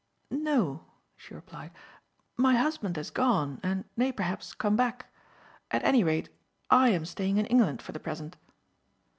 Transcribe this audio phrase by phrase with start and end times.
[0.31, 1.69] "No," she replied,
[2.35, 5.13] "my husband has gone and may, perhaps, come back.
[5.69, 6.29] At any rate,
[6.71, 8.35] I am staying in England for the present."